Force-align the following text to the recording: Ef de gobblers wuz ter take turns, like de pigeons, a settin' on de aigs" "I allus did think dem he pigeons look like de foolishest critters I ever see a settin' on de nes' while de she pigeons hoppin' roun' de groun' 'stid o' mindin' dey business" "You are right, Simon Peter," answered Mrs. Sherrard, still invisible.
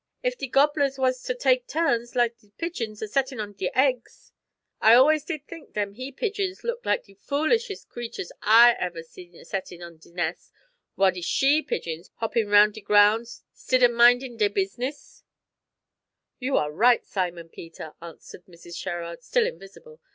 Ef 0.23 0.35
de 0.35 0.47
gobblers 0.47 0.97
wuz 0.97 1.11
ter 1.23 1.35
take 1.35 1.67
turns, 1.67 2.15
like 2.15 2.35
de 2.39 2.49
pigeons, 2.57 3.03
a 3.03 3.07
settin' 3.07 3.39
on 3.39 3.53
de 3.53 3.69
aigs" 3.79 4.31
"I 4.81 4.93
allus 4.95 5.23
did 5.23 5.45
think 5.47 5.73
dem 5.73 5.93
he 5.93 6.11
pigeons 6.11 6.63
look 6.63 6.83
like 6.83 7.03
de 7.03 7.13
foolishest 7.13 7.87
critters 7.87 8.31
I 8.41 8.75
ever 8.79 9.03
see 9.03 9.37
a 9.37 9.45
settin' 9.45 9.83
on 9.83 9.97
de 9.97 10.09
nes' 10.11 10.51
while 10.95 11.11
de 11.11 11.21
she 11.21 11.61
pigeons 11.61 12.09
hoppin' 12.15 12.49
roun' 12.49 12.71
de 12.71 12.81
groun' 12.81 13.27
'stid 13.53 13.83
o' 13.83 13.89
mindin' 13.89 14.37
dey 14.37 14.47
business" 14.47 15.21
"You 16.39 16.57
are 16.57 16.71
right, 16.71 17.05
Simon 17.05 17.49
Peter," 17.49 17.93
answered 18.01 18.47
Mrs. 18.47 18.75
Sherrard, 18.77 19.21
still 19.21 19.45
invisible. 19.45 20.01